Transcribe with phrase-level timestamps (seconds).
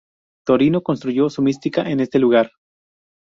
[0.47, 2.49] Torino construyó su mística en ese lugar.